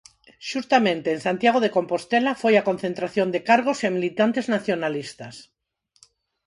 [0.49, 5.35] Xustamente en Santiago de Compostela foi a concentración de cargos e militantes nacionalistas.